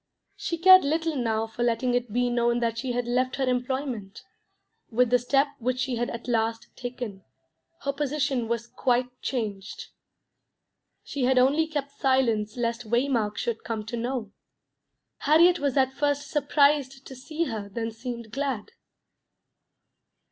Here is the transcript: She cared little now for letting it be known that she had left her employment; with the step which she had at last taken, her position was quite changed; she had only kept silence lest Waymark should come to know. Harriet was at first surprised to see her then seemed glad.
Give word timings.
She 0.35 0.57
cared 0.57 0.83
little 0.83 1.15
now 1.15 1.45
for 1.45 1.61
letting 1.61 1.93
it 1.93 2.11
be 2.11 2.31
known 2.31 2.57
that 2.59 2.79
she 2.79 2.93
had 2.93 3.05
left 3.05 3.35
her 3.35 3.47
employment; 3.47 4.23
with 4.89 5.11
the 5.11 5.19
step 5.19 5.49
which 5.59 5.77
she 5.77 5.97
had 5.97 6.09
at 6.09 6.27
last 6.27 6.75
taken, 6.75 7.23
her 7.83 7.93
position 7.93 8.47
was 8.47 8.65
quite 8.65 9.11
changed; 9.21 9.89
she 11.03 11.25
had 11.25 11.37
only 11.37 11.67
kept 11.67 11.91
silence 11.91 12.57
lest 12.57 12.89
Waymark 12.89 13.37
should 13.37 13.63
come 13.63 13.85
to 13.85 13.95
know. 13.95 14.31
Harriet 15.19 15.59
was 15.59 15.77
at 15.77 15.93
first 15.93 16.31
surprised 16.31 17.05
to 17.05 17.15
see 17.15 17.43
her 17.43 17.69
then 17.69 17.91
seemed 17.91 18.31
glad. 18.31 18.71